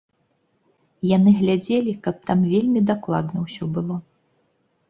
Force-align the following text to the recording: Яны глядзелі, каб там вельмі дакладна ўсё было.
Яны 1.09 1.31
глядзелі, 1.41 1.93
каб 2.07 2.15
там 2.31 2.39
вельмі 2.55 2.79
дакладна 2.91 3.37
ўсё 3.47 3.63
было. 3.77 3.95